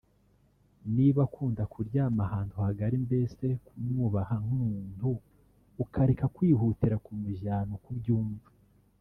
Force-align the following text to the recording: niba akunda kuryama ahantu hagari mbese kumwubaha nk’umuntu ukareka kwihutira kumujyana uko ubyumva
niba 0.95 1.19
akunda 1.27 1.63
kuryama 1.71 2.21
ahantu 2.27 2.55
hagari 2.65 2.95
mbese 3.05 3.45
kumwubaha 3.65 4.35
nk’umuntu 4.43 5.07
ukareka 5.83 6.25
kwihutira 6.35 6.95
kumujyana 7.05 7.71
uko 7.77 7.89
ubyumva 7.95 8.49